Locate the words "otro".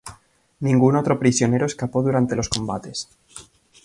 0.95-1.19